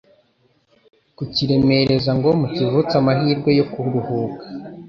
[1.17, 4.43] kukiremereza ngo mukivutse amahirwe yo kuruhuka,